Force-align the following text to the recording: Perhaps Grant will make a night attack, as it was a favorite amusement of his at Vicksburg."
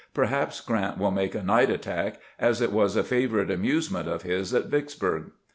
Perhaps 0.15 0.61
Grant 0.61 0.97
will 0.97 1.11
make 1.11 1.35
a 1.35 1.43
night 1.43 1.69
attack, 1.69 2.19
as 2.39 2.59
it 2.59 2.71
was 2.71 2.95
a 2.95 3.03
favorite 3.03 3.51
amusement 3.51 4.07
of 4.07 4.23
his 4.23 4.51
at 4.51 4.65
Vicksburg." 4.65 5.29